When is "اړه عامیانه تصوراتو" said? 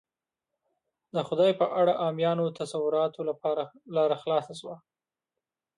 1.81-3.21